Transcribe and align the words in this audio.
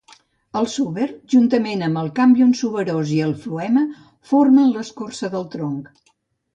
El 0.61 0.67
súber, 0.75 1.05
juntament 1.33 1.83
amb 1.89 2.01
el 2.05 2.09
càmbium 2.21 2.55
suberós 2.63 3.13
i 3.19 3.23
el 3.29 3.37
floema 3.45 3.87
formen 4.35 4.75
l'escorça 4.75 5.35
del 5.39 5.51
tronc. 5.57 5.97